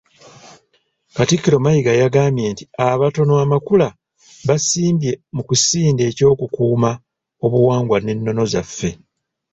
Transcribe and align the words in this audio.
Katikkiro 1.15 1.57
Mayiga 1.65 1.91
yagambye 2.01 2.47
nti 2.53 2.63
abatona 2.89 3.33
amakula 3.45 3.87
basimbye 4.47 5.11
mu 5.35 5.41
kisinde 5.49 6.01
eky'okukuuma 6.09 6.91
obuwangwa 7.45 7.97
n’ennono 8.01 8.43
zaffe. 8.53 8.89